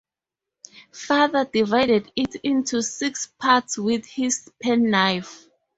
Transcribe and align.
Father 0.91 1.45
divided 1.45 2.11
it 2.15 2.33
into 2.41 2.81
six 2.81 3.27
parts 3.37 3.77
with 3.77 4.03
his 4.07 4.49
penknife. 4.59 5.47